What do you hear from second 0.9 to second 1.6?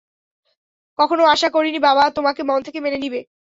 কখনো আাশা